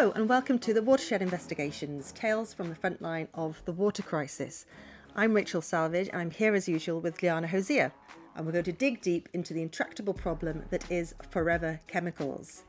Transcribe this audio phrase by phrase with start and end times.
[0.00, 4.64] Hello, and welcome to the Watershed Investigations Tales from the Frontline of the Water Crisis.
[5.14, 7.92] I'm Rachel Salvidge, and I'm here as usual with Leana Hosea,
[8.34, 12.62] and we're going to dig deep into the intractable problem that is forever chemicals.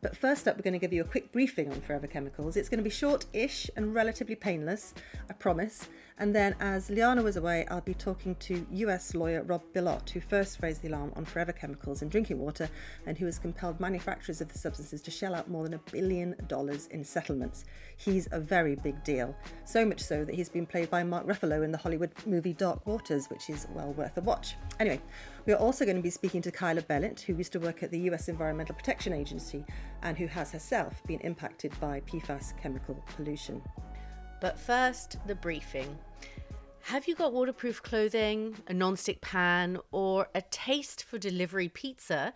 [0.00, 2.56] But first up, we're going to give you a quick briefing on Forever Chemicals.
[2.56, 4.94] It's going to be short ish and relatively painless,
[5.28, 5.86] I promise.
[6.20, 10.20] And then, as Leana was away, I'll be talking to US lawyer Rob Bilott, who
[10.20, 12.68] first raised the alarm on forever chemicals in drinking water
[13.06, 16.36] and who has compelled manufacturers of the substances to shell out more than a billion
[16.46, 17.64] dollars in settlements.
[17.96, 21.64] He's a very big deal, so much so that he's been played by Mark Ruffalo
[21.64, 24.56] in the Hollywood movie Dark Waters, which is well worth a watch.
[24.78, 25.00] Anyway,
[25.46, 27.90] we are also going to be speaking to Kyla Bennett, who used to work at
[27.90, 29.64] the US Environmental Protection Agency
[30.02, 33.62] and who has herself been impacted by PFAS chemical pollution.
[34.40, 35.98] But first, the briefing.
[36.82, 42.32] Have you got waterproof clothing, a non-stick pan, or a taste for delivery pizza?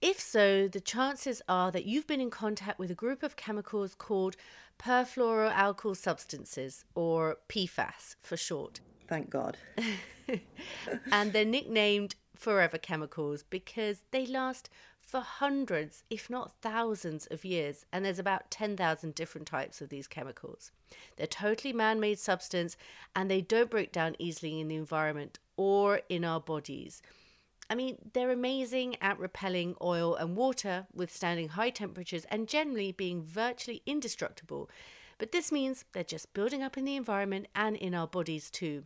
[0.00, 3.94] If so, the chances are that you've been in contact with a group of chemicals
[3.94, 4.36] called
[4.78, 8.80] perfluoroalkyl substances, or PFAS for short.
[9.08, 9.56] Thank God.
[11.12, 14.70] and they're nicknamed forever chemicals because they last
[15.06, 20.06] for hundreds, if not thousands, of years, and there's about 10,000 different types of these
[20.06, 20.70] chemicals.
[21.16, 22.76] They're totally man made substance
[23.14, 27.02] and they don't break down easily in the environment or in our bodies.
[27.70, 33.22] I mean, they're amazing at repelling oil and water, withstanding high temperatures, and generally being
[33.22, 34.68] virtually indestructible.
[35.18, 38.84] But this means they're just building up in the environment and in our bodies too.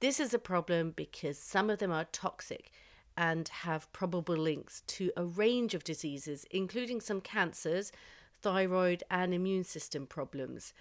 [0.00, 2.70] This is a problem because some of them are toxic
[3.18, 7.90] and have probable links to a range of diseases, including some cancers,
[8.40, 10.72] thyroid, and immune system problems.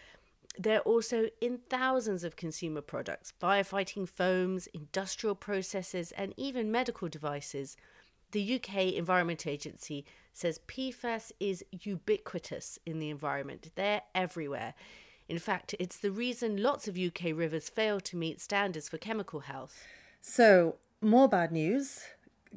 [0.57, 7.75] They're also in thousands of consumer products, firefighting foams, industrial processes, and even medical devices.
[8.31, 14.75] The UK Environment Agency says PFAS is ubiquitous in the environment, they're everywhere.
[15.27, 19.39] In fact, it's the reason lots of UK rivers fail to meet standards for chemical
[19.41, 19.83] health.
[20.21, 22.03] So, more bad news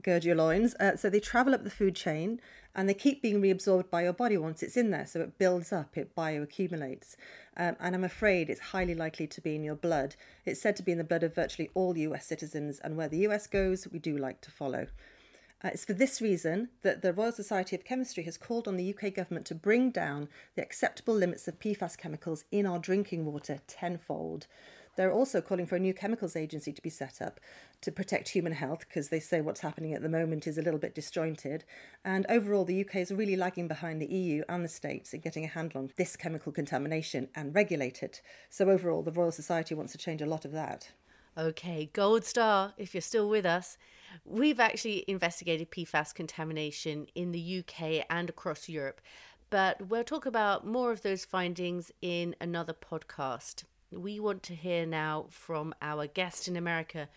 [0.03, 0.75] gird your loins.
[0.77, 2.41] Uh, so they travel up the food chain
[2.75, 5.07] and they keep being reabsorbed by your body once it's in there.
[5.07, 7.17] So it builds up, it bioaccumulates.
[7.57, 10.15] Um, and I'm afraid it's highly likely to be in your blood.
[10.47, 13.27] It's said to be in the blood of virtually all US citizens, and where the
[13.29, 14.87] US goes, we do like to follow.
[15.63, 18.95] Uh, it's for this reason that the Royal Society of Chemistry has called on the
[18.95, 23.61] UK government to bring down the acceptable limits of PFAS chemicals in our drinking water
[23.67, 24.47] tenfold.
[25.01, 27.41] They're also calling for a new chemicals agency to be set up
[27.81, 30.79] to protect human health because they say what's happening at the moment is a little
[30.79, 31.65] bit disjointed.
[32.05, 35.43] And overall, the UK is really lagging behind the EU and the States in getting
[35.43, 38.21] a handle on this chemical contamination and regulate it.
[38.51, 40.91] So, overall, the Royal Society wants to change a lot of that.
[41.39, 43.79] Okay, gold star, if you're still with us.
[44.27, 49.01] We've actually investigated PFAS contamination in the UK and across Europe,
[49.49, 54.87] but we'll talk about more of those findings in another podcast we want to hear
[54.87, 57.09] now from our guest in America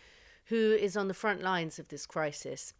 [0.46, 2.74] who is on the front lines of this crisis.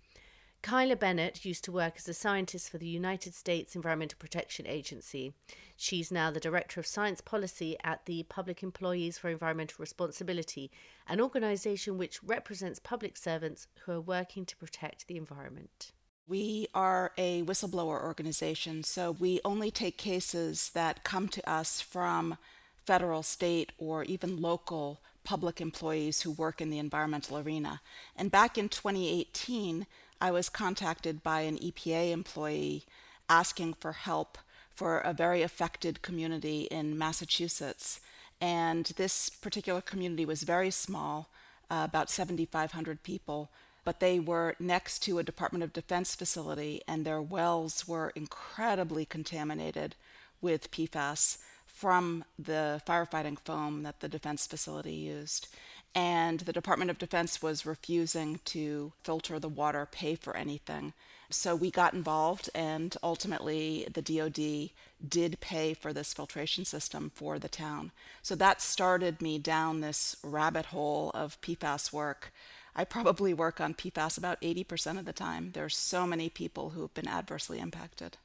[0.62, 5.34] Kyla Bennett used to work as a scientist for the United States Environmental Protection Agency.
[5.76, 10.72] She's now the Director of Science Policy at the Public Employees for Environmental Responsibility,
[11.06, 15.92] an organization which represents public servants who are working to protect the environment.
[16.28, 22.38] We are a whistleblower organization, so we only take cases that come to us from
[22.86, 27.82] federal, state, or even local public employees who work in the environmental arena.
[28.16, 29.88] And back in 2018,
[30.20, 32.84] I was contacted by an EPA employee
[33.30, 34.38] asking for help
[34.74, 38.00] for a very affected community in Massachusetts.
[38.42, 41.30] And this particular community was very small,
[41.70, 43.50] uh, about 7,500 people,
[43.86, 49.06] but they were next to a Department of Defense facility, and their wells were incredibly
[49.06, 49.96] contaminated
[50.42, 51.38] with PFAS
[51.74, 55.48] from the firefighting foam that the defense facility used.
[55.96, 60.94] And the Department of Defense was refusing to filter the water, pay for anything.
[61.30, 64.70] So we got involved, and ultimately the DoD
[65.08, 67.92] did pay for this filtration system for the town.
[68.22, 72.32] So that started me down this rabbit hole of PFAS work.
[72.76, 75.52] I probably work on PFAS about 80% of the time.
[75.54, 78.18] There's so many people who have been adversely impacted.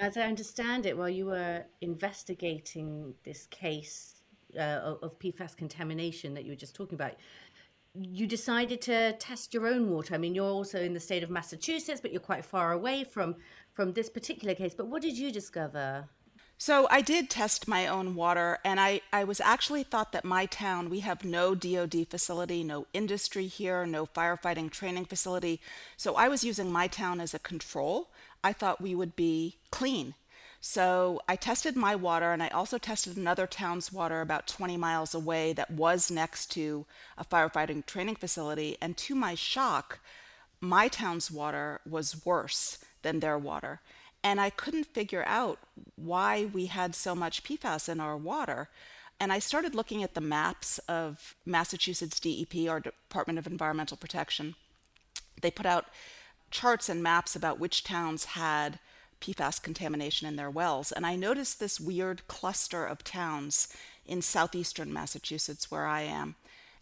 [0.00, 4.22] As I understand it, while you were investigating this case
[4.56, 7.14] uh, of PFAS contamination that you were just talking about,
[7.94, 10.14] you decided to test your own water.
[10.14, 13.36] I mean, you're also in the state of Massachusetts, but you're quite far away from
[13.74, 14.74] from this particular case.
[14.74, 16.08] But what did you discover?
[16.58, 20.46] So I did test my own water, and I, I was actually thought that my
[20.46, 25.60] town, we have no DoD facility, no industry here, no firefighting training facility.
[25.96, 28.10] So I was using my town as a control.
[28.44, 30.14] I thought we would be clean.
[30.64, 35.12] So I tested my water and I also tested another town's water about 20 miles
[35.12, 36.86] away that was next to
[37.18, 38.78] a firefighting training facility.
[38.80, 39.98] And to my shock,
[40.60, 43.80] my town's water was worse than their water.
[44.24, 45.58] And I couldn't figure out
[45.96, 48.68] why we had so much PFAS in our water.
[49.18, 54.54] And I started looking at the maps of Massachusetts DEP, our Department of Environmental Protection.
[55.40, 55.86] They put out
[56.50, 58.78] charts and maps about which towns had
[59.20, 60.92] PFAS contamination in their wells.
[60.92, 63.68] And I noticed this weird cluster of towns
[64.04, 66.34] in southeastern Massachusetts, where I am.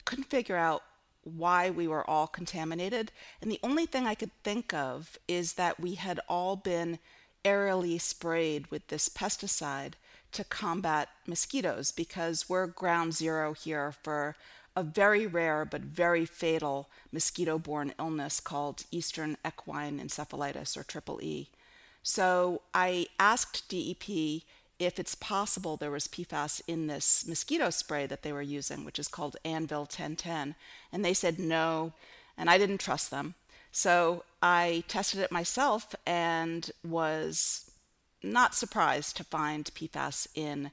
[0.05, 0.83] Couldn't figure out
[1.23, 3.13] why we were all contaminated.
[3.43, 6.99] And the only thing I could think of is that we had all been
[7.45, 9.95] aerially sprayed with this pesticide
[10.33, 14.37] to combat mosquitoes because we're ground zero here for
[14.77, 21.21] a very rare but very fatal mosquito borne illness called Eastern equine encephalitis or triple
[21.23, 21.49] E.
[22.03, 24.43] So I asked DEP
[24.79, 28.99] if it's possible there was PFAS in this mosquito spray that they were using, which
[28.99, 30.55] is called Anvil 1010.
[30.91, 31.93] And they said no,
[32.39, 33.35] and I didn't trust them.
[33.71, 37.71] So I tested it myself and was
[38.23, 40.71] not surprised to find PFAS in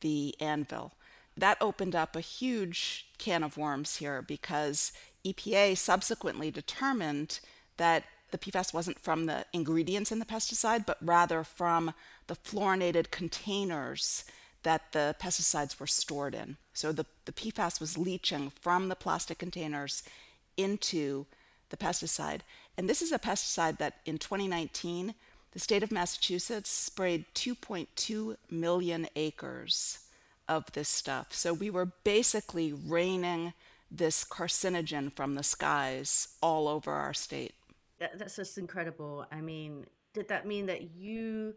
[0.00, 0.92] the Anvil.
[1.36, 4.92] That opened up a huge can of worms here because
[5.24, 7.40] EPA subsequently determined
[7.76, 11.94] that the PFAS wasn't from the ingredients in the pesticide, but rather from
[12.26, 14.24] the fluorinated containers
[14.64, 16.56] that the pesticides were stored in.
[16.74, 20.02] So the, the PFAS was leaching from the plastic containers
[20.56, 21.26] into
[21.70, 22.40] the pesticide.
[22.78, 25.14] And this is a pesticide that in 2019,
[25.50, 29.98] the state of Massachusetts sprayed 2.2 million acres
[30.48, 31.32] of this stuff.
[31.32, 33.52] So we were basically raining
[33.90, 37.54] this carcinogen from the skies all over our state.
[37.98, 39.26] That's just incredible.
[39.32, 41.54] I mean, did that mean that you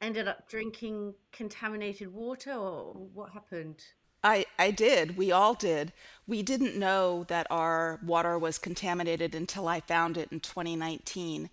[0.00, 3.84] ended up drinking contaminated water or what happened?
[4.24, 5.18] I, I did.
[5.18, 5.92] We all did.
[6.26, 11.50] We didn't know that our water was contaminated until I found it in 2019.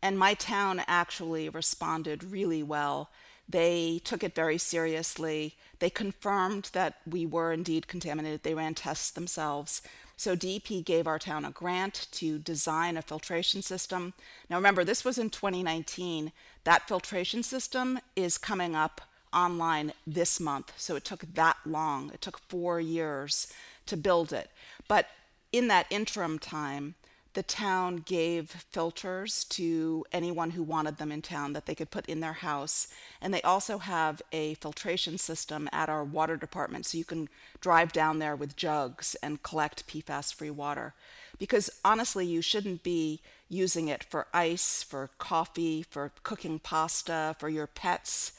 [0.00, 3.10] And my town actually responded really well.
[3.46, 5.56] They took it very seriously.
[5.78, 8.42] They confirmed that we were indeed contaminated.
[8.42, 9.82] They ran tests themselves.
[10.16, 14.14] So DEP gave our town a grant to design a filtration system.
[14.48, 16.32] Now remember, this was in 2019.
[16.64, 19.02] That filtration system is coming up
[19.34, 20.72] online this month.
[20.76, 22.10] So it took that long.
[22.12, 23.52] It took four years
[23.86, 24.50] to build it.
[24.88, 25.08] But
[25.52, 26.94] in that interim time,
[27.34, 32.06] the town gave filters to anyone who wanted them in town that they could put
[32.06, 32.88] in their house.
[33.20, 37.28] And they also have a filtration system at our water department, so you can
[37.60, 40.94] drive down there with jugs and collect PFAS free water.
[41.36, 47.48] Because honestly, you shouldn't be using it for ice, for coffee, for cooking pasta, for
[47.48, 48.32] your pets,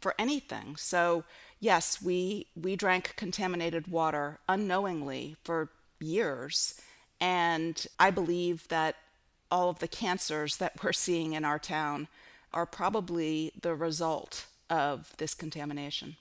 [0.00, 0.76] for anything.
[0.76, 1.24] So,
[1.60, 6.80] yes, we, we drank contaminated water unknowingly for years
[7.20, 8.96] and I believe that
[9.50, 12.08] all of the cancers that we're seeing in our town
[12.52, 16.16] are probably the result of this contamination.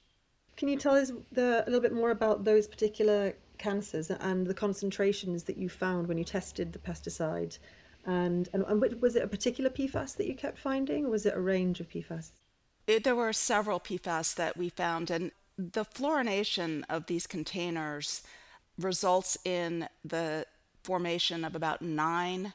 [0.55, 4.53] Can you tell us the, a little bit more about those particular cancers and the
[4.53, 7.57] concentrations that you found when you tested the pesticide?
[8.05, 11.35] And, and, and was it a particular PFAS that you kept finding, or was it
[11.35, 12.31] a range of PFAS?
[12.87, 18.23] It, there were several PFAS that we found, and the fluorination of these containers
[18.79, 20.45] results in the
[20.83, 22.53] formation of about nine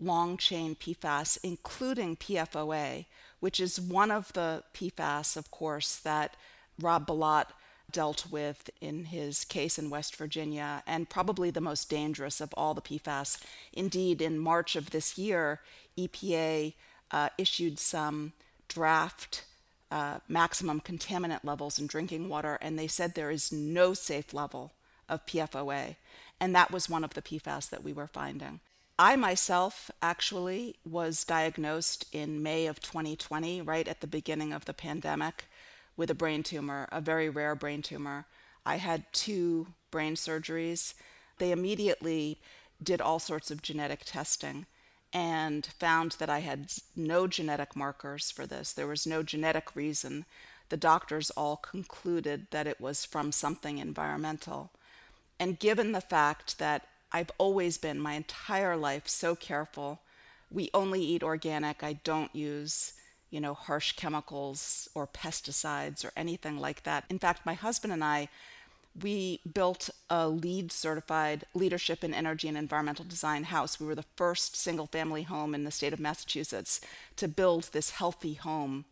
[0.00, 3.04] long chain PFAS, including PFOA,
[3.40, 6.34] which is one of the PFAS, of course, that
[6.80, 7.48] Rob Bilott
[7.90, 12.72] dealt with in his case in West Virginia, and probably the most dangerous of all
[12.72, 13.38] the PFAS.
[13.74, 15.60] Indeed, in March of this year,
[15.98, 16.72] EPA
[17.10, 18.32] uh, issued some
[18.66, 19.44] draft
[19.90, 24.72] uh, maximum contaminant levels in drinking water, and they said there is no safe level
[25.08, 25.96] of PFOA
[26.40, 28.60] and that was one of the PFAS that we were finding.
[28.98, 34.74] I myself actually was diagnosed in May of 2020, right at the beginning of the
[34.74, 35.46] pandemic,
[35.96, 38.26] with a brain tumor, a very rare brain tumor.
[38.66, 40.94] I had two brain surgeries.
[41.38, 42.40] They immediately
[42.82, 44.66] did all sorts of genetic testing
[45.14, 48.72] and found that I had no genetic markers for this.
[48.72, 50.26] There was no genetic reason.
[50.68, 54.72] The doctors all concluded that it was from something environmental.
[55.38, 60.00] And given the fact that I've always been my entire life so careful,
[60.50, 62.94] we only eat organic, I don't use
[63.34, 67.04] you know, harsh chemicals or pesticides or anything like that.
[67.10, 68.28] In fact, my husband and I,
[69.02, 73.80] we built a LEED certified leadership in energy and environmental design house.
[73.80, 76.80] We were the first single family home in the state of Massachusetts
[77.16, 78.84] to build this healthy home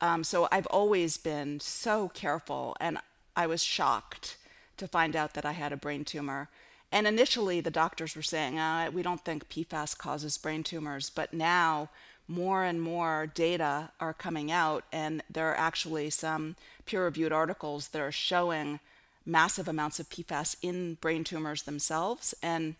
[0.00, 2.98] Um, so I've always been so careful, and
[3.34, 4.36] I was shocked
[4.76, 6.48] to find out that I had a brain tumor.
[6.92, 11.10] And initially, the doctors were saying, uh, we don't think PFAS causes brain tumors.
[11.10, 11.90] But now,
[12.28, 17.88] more and more data are coming out, and there are actually some peer reviewed articles
[17.88, 18.80] that are showing
[19.26, 22.34] massive amounts of PFAS in brain tumors themselves.
[22.42, 22.76] And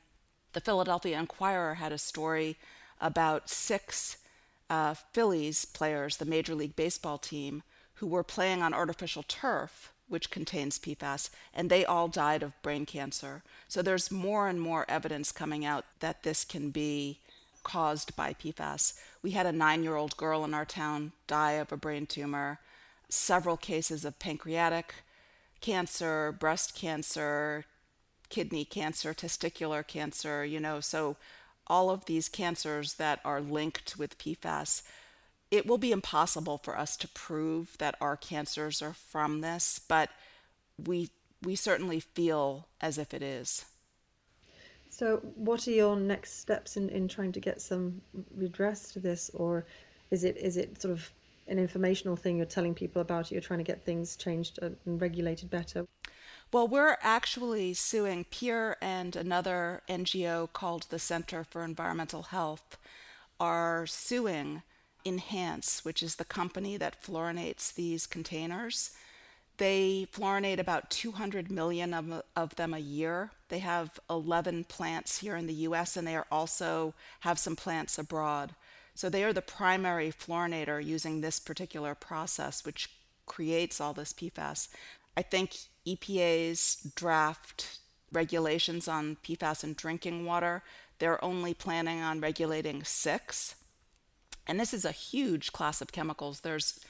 [0.53, 2.57] the Philadelphia Inquirer had a story
[3.00, 4.19] about six
[4.71, 7.62] uh, Phillies players, the Major League Baseball team,
[7.95, 12.87] who were playing on artificial turf, which contains PFAS, and they all died of brain
[12.87, 13.43] cancer.
[13.69, 17.21] So there's more and more evidence coming out that this can be
[17.65, 18.99] caused by PFAS.
[19.23, 22.61] We had a nine year old girl in our town die of a brain tumor,
[23.09, 24.95] several cases of pancreatic
[25.61, 27.65] cancer, breast cancer,
[28.29, 31.17] kidney cancer, testicular cancer, you know, so
[31.67, 34.83] all of these cancers that are linked with PFAS,
[35.51, 40.11] it will be impossible for us to prove that our cancers are from this, but
[40.85, 41.11] we
[41.43, 43.65] we certainly feel as if it is.
[44.89, 48.01] So, what are your next steps in, in trying to get some
[48.35, 49.67] redress to this, or
[50.11, 51.11] is it is it sort of
[51.49, 53.33] an informational thing you're telling people about it?
[53.33, 55.87] You're trying to get things changed uh, and regulated better.
[56.53, 62.79] Well, we're actually suing PEER and another NGO called the Center for Environmental Health
[63.41, 64.62] are suing
[65.05, 68.93] Inhance, which is the company that fluorinates these containers.
[69.59, 73.31] They fluorinate about 200 million of, of them a year.
[73.49, 77.99] They have 11 plants here in the US and they are also have some plants
[77.99, 78.55] abroad.
[78.97, 82.88] So they are the primary fluorinator using this particular process, which
[83.26, 84.69] creates all this PFAS.
[85.17, 87.79] I think EPA's draft
[88.11, 90.62] regulations on PFAS in drinking water,
[90.99, 93.57] they're only planning on regulating six.
[94.47, 96.41] And this is a huge class of chemicals.
[96.41, 96.81] There's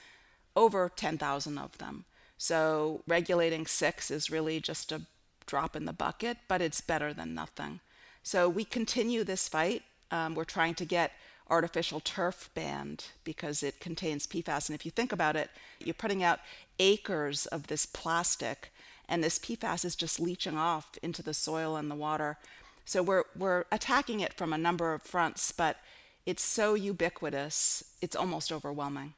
[0.54, 2.04] over 10,000 of them.
[2.38, 5.02] So regulating six is really just a
[5.46, 7.80] drop in the bucket, but it's better than nothing.
[8.22, 9.82] So we continue this fight.
[10.12, 11.12] Um, we're trying to get
[11.48, 14.68] artificial turf banned because it contains PFAS.
[14.68, 15.50] And if you think about it,
[15.80, 16.40] you're putting out
[16.78, 18.72] acres of this plastic,
[19.08, 22.38] and this PFAS is just leaching off into the soil and the water.
[22.84, 25.78] So we're we're attacking it from a number of fronts, but
[26.24, 29.14] it's so ubiquitous, it's almost overwhelming.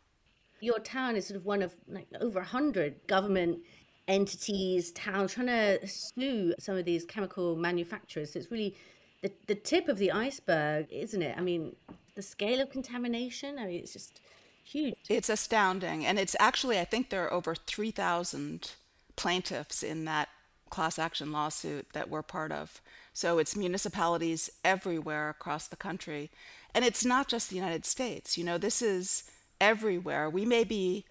[0.61, 3.61] Your town is sort of one of like over a hundred government
[4.09, 8.33] entities, towns trying to sue some of these chemical manufacturers.
[8.33, 8.75] So it's really
[9.23, 11.37] the, the tip of the iceberg, isn't it?
[11.37, 11.77] I mean,
[12.19, 14.21] the scale of contamination, I mean, it's just
[14.65, 14.97] huge.
[15.09, 16.05] It's astounding.
[16.05, 18.73] And it's actually, I think there are over 3,000
[19.15, 20.29] plaintiffs in that
[20.69, 22.81] class action lawsuit that we're part of.
[23.13, 26.33] So it's municipalities everywhere across the country.
[26.75, 28.37] And it's not just the United States.
[28.37, 30.29] You know, this is everywhere.
[30.29, 31.05] We may be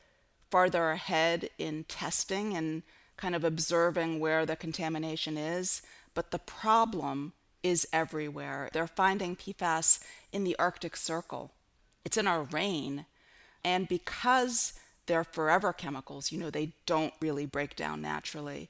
[0.52, 2.84] farther ahead in testing and
[3.16, 5.82] kind of observing where the contamination is,
[6.14, 7.32] but the problem
[7.64, 8.70] is everywhere.
[8.72, 10.00] They're finding PFAS
[10.32, 11.52] in the Arctic Circle,
[12.06, 13.06] it's in our rain.
[13.64, 14.74] And because
[15.08, 18.70] they're forever chemicals, you know, they don't really break down naturally.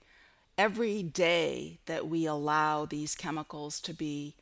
[0.58, 4.36] Every day that we allow these chemicals to be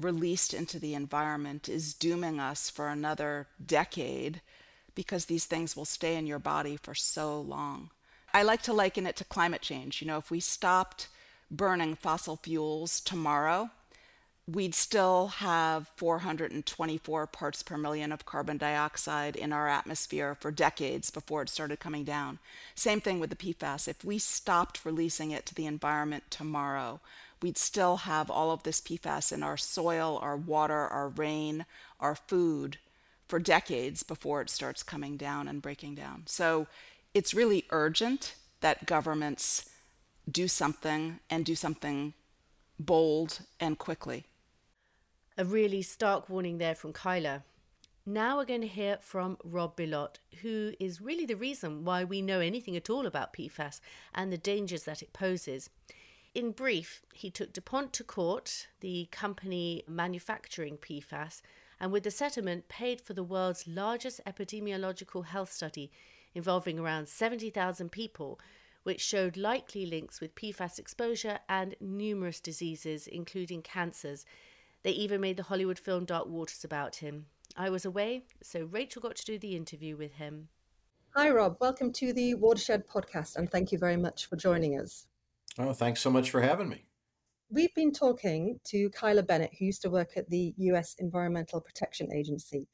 [0.00, 4.40] released into the environment is dooming us for another decade
[4.94, 7.90] because these things will stay in your body for so long.
[8.32, 10.00] I like to liken it to climate change.
[10.00, 11.08] You know, if we stopped
[11.50, 13.70] burning fossil fuels tomorrow,
[14.50, 21.10] we'd still have 424 parts per million of carbon dioxide in our atmosphere for decades
[21.10, 22.38] before it started coming down.
[22.74, 23.86] Same thing with the PFAS.
[23.86, 27.00] If we stopped releasing it to the environment tomorrow,
[27.42, 31.66] we'd still have all of this PFAS in our soil, our water, our rain,
[32.00, 32.78] our food
[33.28, 36.22] for decades before it starts coming down and breaking down.
[36.24, 36.66] So
[37.12, 39.68] it's really urgent that governments
[40.30, 42.14] do something and do something
[42.78, 44.24] bold and quickly
[45.38, 47.44] a really stark warning there from Kyla.
[48.04, 52.20] Now we're going to hear from Rob Bilott, who is really the reason why we
[52.20, 53.78] know anything at all about PFAS
[54.12, 55.70] and the dangers that it poses.
[56.34, 61.40] In brief, he took DuPont to court, the company manufacturing PFAS,
[61.78, 65.92] and with the settlement paid for the world's largest epidemiological health study
[66.34, 68.40] involving around 70,000 people,
[68.82, 74.26] which showed likely links with PFAS exposure and numerous diseases, including cancers,
[74.82, 77.26] they even made the Hollywood film Dark Waters about him.
[77.56, 80.48] I was away, so Rachel got to do the interview with him.
[81.16, 81.56] Hi, Rob.
[81.60, 85.06] Welcome to the Watershed podcast, and thank you very much for joining us.
[85.58, 86.84] Oh, thanks so much for having me.
[87.50, 92.12] We've been talking to Kyla Bennett, who used to work at the US Environmental Protection
[92.12, 92.68] Agency.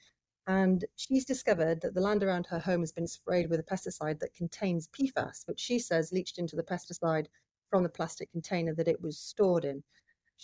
[0.46, 4.18] And she's discovered that the land around her home has been sprayed with a pesticide
[4.18, 7.26] that contains PFAS, which she says leached into the pesticide
[7.70, 9.82] from the plastic container that it was stored in.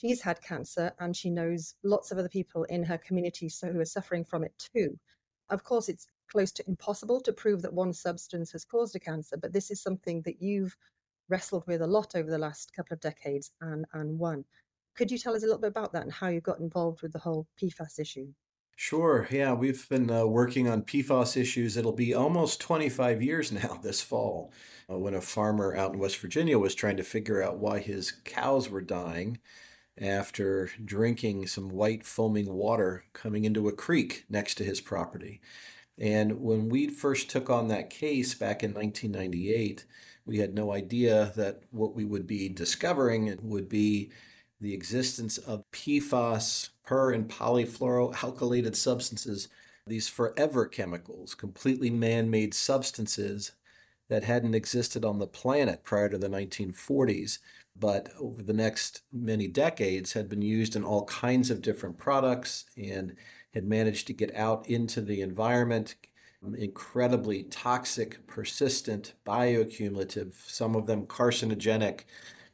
[0.01, 3.81] She's had cancer and she knows lots of other people in her community so who
[3.81, 4.99] are suffering from it too.
[5.51, 9.37] Of course, it's close to impossible to prove that one substance has caused a cancer,
[9.37, 10.75] but this is something that you've
[11.29, 14.43] wrestled with a lot over the last couple of decades and, and won.
[14.97, 17.13] Could you tell us a little bit about that and how you got involved with
[17.13, 18.33] the whole PFAS issue?
[18.77, 19.29] Sure.
[19.31, 21.77] Yeah, we've been uh, working on PFAS issues.
[21.77, 24.51] It'll be almost 25 years now this fall
[24.91, 28.13] uh, when a farmer out in West Virginia was trying to figure out why his
[28.25, 29.39] cows were dying
[30.01, 35.41] after drinking some white foaming water coming into a creek next to his property.
[35.99, 39.85] And when we first took on that case back in 1998,
[40.25, 44.11] we had no idea that what we would be discovering would be
[44.61, 49.49] the existence of PFAS, per and polyfluoroalkylated substances,
[49.87, 53.53] these forever chemicals, completely man made substances
[54.09, 57.39] that hadn't existed on the planet prior to the 1940s,
[57.79, 62.65] but over the next many decades had been used in all kinds of different products
[62.77, 63.17] and
[63.55, 65.97] had managed to get out into the environment,
[66.57, 72.03] incredibly toxic, persistent, bioaccumulative, some of them carcinogenic.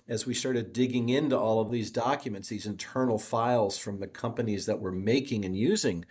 [0.09, 4.67] As we started digging into all of these documents, these internal files from the companies
[4.67, 6.05] that were making and using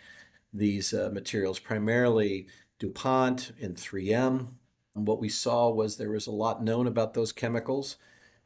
[0.54, 2.48] these uh, materials, primarily
[2.80, 4.50] DuPont and 3M,
[4.94, 7.98] what we saw was there was a lot known about those chemicals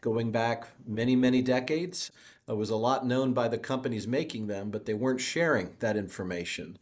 [0.02, 2.12] going back many, many decades.
[2.46, 5.98] There was a lot known by the companies making them, but they weren't sharing that
[5.98, 6.78] information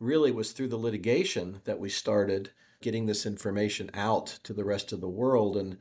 [0.00, 2.50] really was through the litigation that we started
[2.80, 5.56] getting this information out to the rest of the world.
[5.56, 5.76] And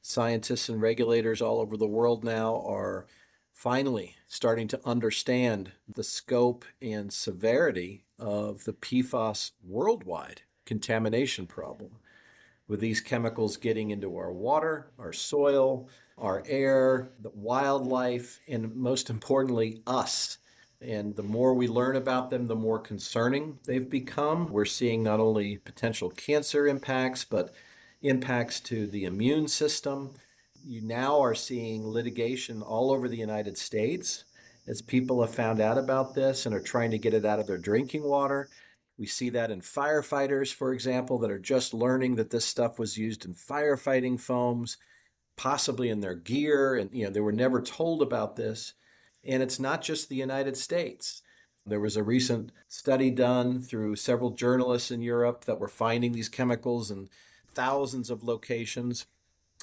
[0.00, 3.06] scientists and regulators all over the world now are
[3.52, 11.90] finally starting to understand the scope and severity of the PFAS worldwide contamination problem.
[12.66, 19.10] With these chemicals getting into our water, our soil, our air, the wildlife, and most
[19.10, 20.38] importantly, us
[20.86, 24.48] and the more we learn about them, the more concerning they've become.
[24.52, 27.54] We're seeing not only potential cancer impacts, but
[28.02, 30.14] impacts to the immune system.
[30.64, 34.24] You now are seeing litigation all over the United States
[34.66, 37.46] as people have found out about this and are trying to get it out of
[37.46, 38.48] their drinking water.
[38.96, 42.96] We see that in firefighters, for example, that are just learning that this stuff was
[42.96, 44.76] used in firefighting foams,
[45.36, 48.74] possibly in their gear, and you know they were never told about this.
[49.24, 51.22] And it's not just the United States.
[51.66, 56.28] There was a recent study done through several journalists in Europe that were finding these
[56.28, 57.08] chemicals in
[57.48, 59.06] thousands of locations.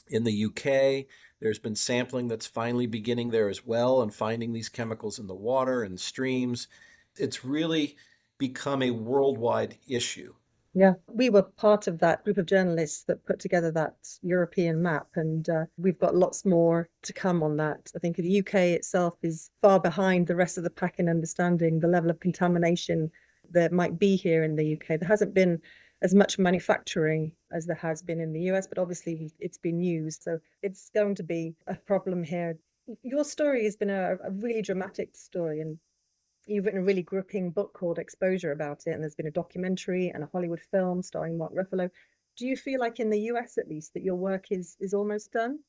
[0.09, 1.05] In the UK,
[1.39, 5.35] there's been sampling that's finally beginning there as well and finding these chemicals in the
[5.35, 6.67] water and streams.
[7.17, 7.97] It's really
[8.41, 10.34] become a worldwide issue.
[10.73, 15.08] Yeah, we were part of that group of journalists that put together that European map,
[15.15, 17.91] and uh, we've got lots more to come on that.
[17.95, 21.80] I think the UK itself is far behind the rest of the pack in understanding
[21.80, 23.12] the level of contamination
[23.51, 24.99] that might be here in the UK.
[24.99, 25.62] There hasn't been
[26.01, 30.23] as much manufacturing as there has been in the US, but obviously it's been used.
[30.23, 32.58] So it's going to be a problem here.
[33.04, 35.77] Your story has been a, a really dramatic story, and
[36.45, 40.10] you've written a really gripping book called Exposure about it, and there's been a documentary
[40.10, 41.89] and a Hollywood film starring Mark Ruffalo.
[42.38, 45.32] Do you feel like in the US at least that your work is is almost
[45.32, 45.60] done?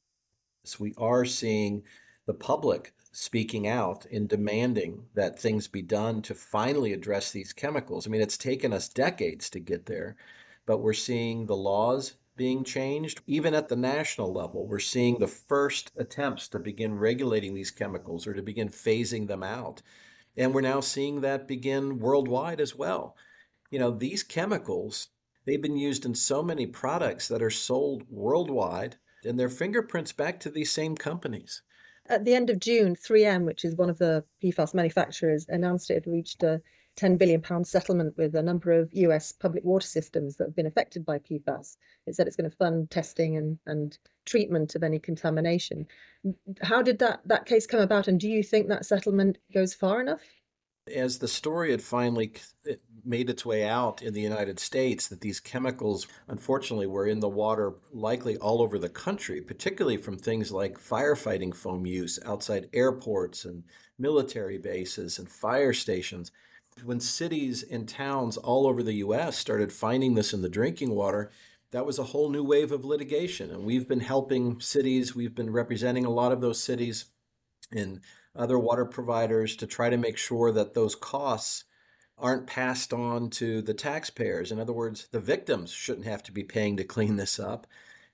[0.64, 1.82] So we are seeing
[2.26, 8.06] the public speaking out and demanding that things be done to finally address these chemicals.
[8.06, 10.16] I mean, it's taken us decades to get there,
[10.64, 13.20] but we're seeing the laws being changed.
[13.26, 18.26] Even at the national level, we're seeing the first attempts to begin regulating these chemicals
[18.26, 19.82] or to begin phasing them out.
[20.36, 23.16] And we're now seeing that begin worldwide as well.
[23.70, 25.08] You know, these chemicals,
[25.46, 30.40] they've been used in so many products that are sold worldwide, and their fingerprints back
[30.40, 31.62] to these same companies.
[32.08, 35.94] At the end of June, 3M, which is one of the PFAS manufacturers, announced it
[35.94, 36.60] had reached a
[36.96, 40.66] 10 billion pound settlement with a number of US public water systems that have been
[40.66, 41.76] affected by PFAS.
[42.06, 45.86] It said it's going to fund testing and, and treatment of any contamination.
[46.62, 50.00] How did that, that case come about, and do you think that settlement goes far
[50.00, 50.20] enough?
[50.94, 52.32] As the story had finally
[53.04, 57.28] made its way out in the United States, that these chemicals, unfortunately, were in the
[57.28, 63.44] water likely all over the country, particularly from things like firefighting foam use outside airports
[63.44, 63.62] and
[63.98, 66.32] military bases and fire stations
[66.84, 71.30] when cities and towns all over the US started finding this in the drinking water,
[71.70, 73.50] that was a whole new wave of litigation.
[73.50, 77.06] And we've been helping cities, we've been representing a lot of those cities
[77.70, 78.00] and
[78.34, 81.64] other water providers to try to make sure that those costs
[82.18, 84.52] aren't passed on to the taxpayers.
[84.52, 87.66] In other words, the victims shouldn't have to be paying to clean this up.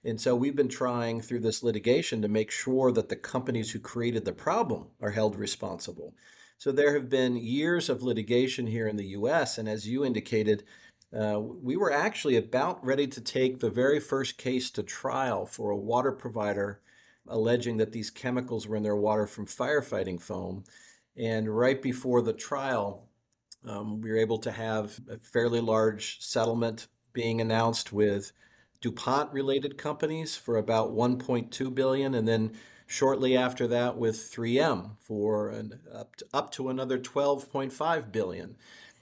[0.04, 3.80] And so we've been trying through this litigation to make sure that the companies who
[3.80, 6.14] created the problem are held responsible.
[6.58, 9.58] So there have been years of litigation here in the US.
[9.58, 10.64] And as you indicated,
[11.16, 15.70] uh, we were actually about ready to take the very first case to trial for
[15.70, 16.80] a water provider
[17.28, 20.64] alleging that these chemicals were in their water from firefighting foam.
[21.16, 23.08] And right before the trial,
[23.64, 28.32] um, we were able to have a fairly large settlement being announced with
[28.80, 32.52] DuPont related companies for about 1.2 billion and then
[32.88, 38.56] shortly after that with 3M for an, up, to, up to another 12.5 billion.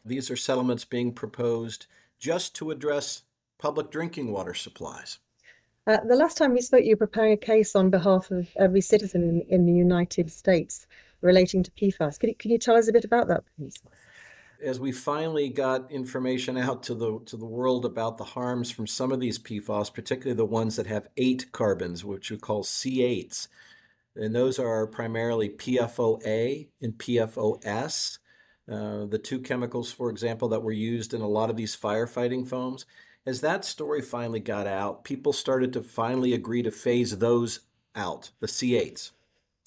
[0.04, 1.86] These are settlements being proposed
[2.18, 3.22] just to address
[3.58, 5.18] public drinking water supplies.
[5.86, 8.80] Uh, the last time we spoke, you were preparing a case on behalf of every
[8.80, 10.88] citizen in, in the United States
[11.20, 12.18] relating to PFAS.
[12.18, 13.76] Could you, could you tell us a bit about that, please?
[14.60, 18.86] As we finally got information out to the to the world about the harms from
[18.86, 23.48] some of these PFAS, particularly the ones that have eight carbons, which we call C8s,
[24.16, 28.18] and those are primarily PFOA and PFOS,
[28.70, 32.48] uh, the two chemicals, for example, that were used in a lot of these firefighting
[32.48, 32.86] foams.
[33.24, 37.60] As that story finally got out, people started to finally agree to phase those
[37.94, 39.12] out, the C8s,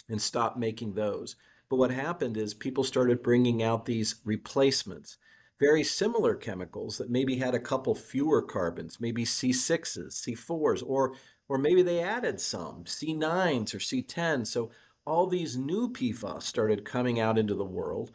[0.07, 1.35] and stop making those.
[1.69, 5.17] But what happened is people started bringing out these replacements,
[5.60, 11.15] very similar chemicals that maybe had a couple fewer carbons, maybe C6s, C4s, or
[11.50, 14.48] or maybe they added some C9s or C10s.
[14.48, 14.69] So
[15.06, 18.12] all these new PFAS started coming out into the world.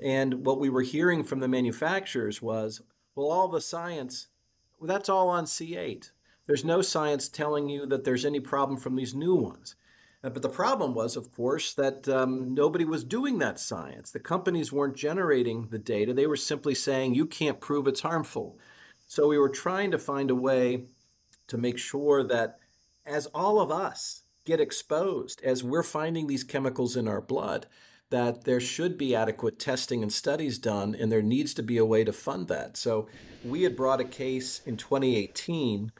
[0.00, 2.80] And what we were hearing from the manufacturers was,
[3.14, 4.28] well, all the science,
[4.78, 6.10] well, that's all on C8.
[6.46, 9.76] There's no science telling you that there's any problem from these new ones.
[10.22, 14.10] Uh, but the problem was, of course, that um, nobody was doing that science.
[14.10, 16.12] The companies weren't generating the data.
[16.12, 18.58] They were simply saying, you can't prove it's harmful.
[19.06, 20.86] So we were trying to find a way
[21.46, 22.58] to make sure that
[23.06, 27.66] as all of us get exposed, as we're finding these chemicals in our blood,
[28.10, 31.84] that there should be adequate testing and studies done, and there needs to be a
[31.84, 32.76] way to fund that.
[32.76, 33.08] So
[33.44, 35.92] we had brought a case in 2018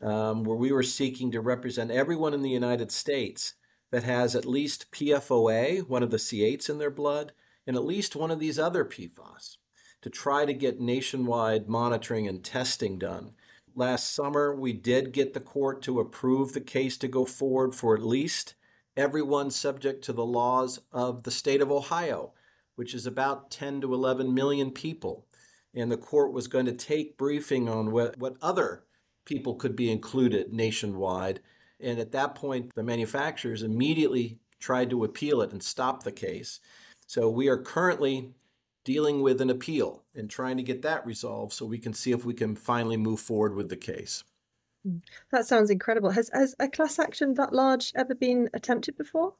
[0.00, 3.54] um, where we were seeking to represent everyone in the United States
[3.96, 7.32] that has at least PFOA, one of the C8s in their blood,
[7.66, 9.56] and at least one of these other PFAS
[10.02, 13.32] to try to get nationwide monitoring and testing done.
[13.74, 17.96] Last summer, we did get the court to approve the case to go forward for
[17.96, 18.54] at least
[18.98, 22.34] everyone subject to the laws of the state of Ohio,
[22.74, 25.24] which is about 10 to 11 million people.
[25.72, 28.84] And the court was going to take briefing on what, what other
[29.24, 31.40] people could be included nationwide
[31.80, 36.60] and at that point, the manufacturers immediately tried to appeal it and stop the case.
[37.06, 38.34] So we are currently
[38.84, 42.24] dealing with an appeal and trying to get that resolved so we can see if
[42.24, 44.24] we can finally move forward with the case.
[44.84, 44.98] Hmm.
[45.32, 46.10] That sounds incredible.
[46.10, 49.34] Has, has a class action that large ever been attempted before?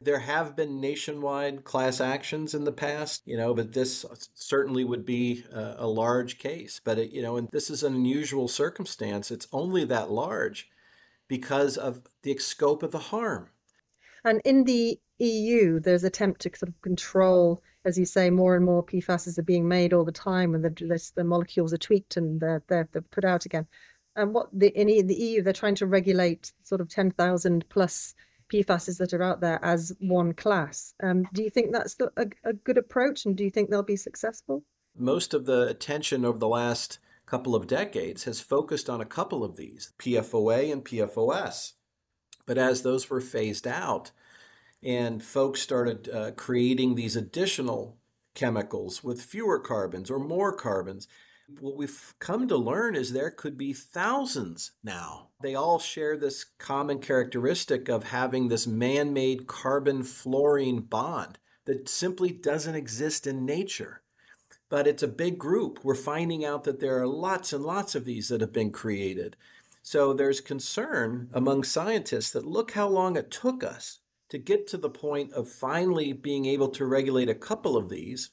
[0.00, 5.06] There have been nationwide class actions in the past, you know, but this certainly would
[5.06, 6.80] be a, a large case.
[6.84, 9.30] But, it, you know, and this is an unusual circumstance.
[9.30, 10.68] It's only that large
[11.28, 13.48] because of the scope of the harm.
[14.24, 18.64] And in the EU, there's attempt to sort of control, as you say, more and
[18.64, 22.40] more PFASs are being made all the time, and the, the molecules are tweaked and
[22.40, 23.66] they're, they're, they're put out again.
[24.16, 28.14] And what the in the EU, they're trying to regulate sort of 10,000 plus
[28.52, 30.94] PFASs that are out there as one class.
[31.02, 33.96] Um, do you think that's a, a good approach, and do you think they'll be
[33.96, 34.62] successful?
[34.96, 39.44] Most of the attention over the last couple of decades has focused on a couple
[39.44, 41.72] of these, PFOA and PFOS.
[42.46, 44.12] But as those were phased out
[44.82, 47.98] and folks started uh, creating these additional
[48.34, 51.08] chemicals with fewer carbons or more carbons,
[51.60, 55.28] what we've come to learn is there could be thousands now.
[55.40, 61.88] They all share this common characteristic of having this man made carbon fluorine bond that
[61.88, 64.02] simply doesn't exist in nature
[64.68, 65.80] but it's a big group.
[65.82, 69.36] We're finding out that there are lots and lots of these that have been created.
[69.82, 74.76] So there's concern among scientists that look how long it took us to get to
[74.76, 78.30] the point of finally being able to regulate a couple of these.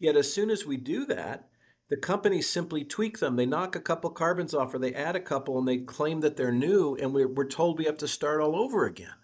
[0.00, 1.48] Yet as soon as we do that,
[1.88, 3.36] the companies simply tweak them.
[3.36, 6.36] They knock a couple carbons off or they add a couple and they claim that
[6.36, 9.14] they're new, and we're, we're told we have to start all over again.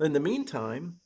[0.00, 1.00] In the meantime,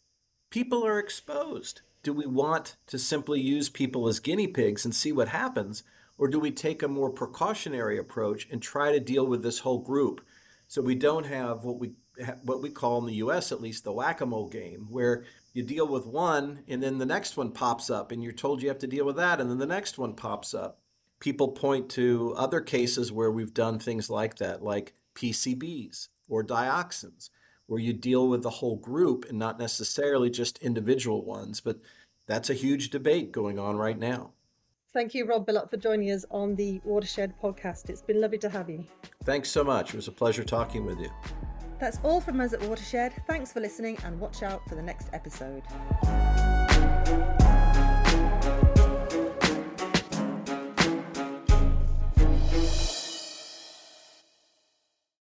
[0.50, 5.12] people are exposed do we want to simply use people as guinea pigs and see
[5.12, 5.82] what happens?
[6.18, 9.78] Or do we take a more precautionary approach and try to deal with this whole
[9.78, 10.20] group
[10.68, 11.92] so we don't have what we
[12.44, 16.06] what we call in the US at least the whack-a-mole game where you deal with
[16.06, 19.04] one and then the next one pops up and you're told you have to deal
[19.04, 20.80] with that and then the next one pops up.
[21.20, 27.30] People point to other cases where we've done things like that, like PCBs or dioxins,
[27.72, 31.58] where you deal with the whole group and not necessarily just individual ones.
[31.58, 31.78] But
[32.26, 34.32] that's a huge debate going on right now.
[34.92, 37.88] Thank you, Rob Bilott, for joining us on the Watershed podcast.
[37.88, 38.84] It's been lovely to have you.
[39.24, 39.94] Thanks so much.
[39.94, 41.08] It was a pleasure talking with you.
[41.80, 43.14] That's all from us at Watershed.
[43.26, 45.62] Thanks for listening and watch out for the next episode.